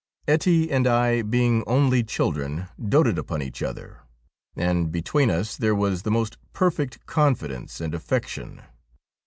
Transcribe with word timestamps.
Ettie 0.27 0.71
and 0.71 0.87
I, 0.87 1.21
being 1.21 1.63
only 1.67 2.03
children, 2.03 2.67
doted 2.83 3.19
upon 3.19 3.43
each 3.43 3.61
other, 3.61 3.99
and 4.55 4.91
between 4.91 5.29
us 5.29 5.55
there 5.55 5.75
was 5.75 6.01
the 6.01 6.09
most 6.09 6.39
perfect 6.53 7.05
confidence 7.05 7.79
and 7.79 7.93
affection. 7.93 8.63